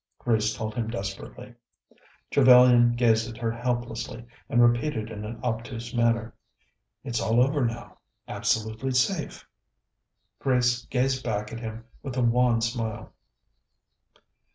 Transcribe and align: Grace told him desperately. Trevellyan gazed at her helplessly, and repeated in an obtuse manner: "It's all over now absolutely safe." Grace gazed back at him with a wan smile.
Grace 0.17 0.55
told 0.55 0.73
him 0.73 0.87
desperately. 0.89 1.53
Trevellyan 2.31 2.93
gazed 2.97 3.29
at 3.29 3.37
her 3.37 3.51
helplessly, 3.51 4.25
and 4.49 4.59
repeated 4.59 5.11
in 5.11 5.23
an 5.23 5.39
obtuse 5.43 5.93
manner: 5.93 6.33
"It's 7.03 7.21
all 7.21 7.39
over 7.39 7.63
now 7.63 7.99
absolutely 8.27 8.93
safe." 8.93 9.47
Grace 10.39 10.85
gazed 10.85 11.23
back 11.23 11.53
at 11.53 11.59
him 11.59 11.85
with 12.01 12.17
a 12.17 12.23
wan 12.23 12.61
smile. 12.61 13.13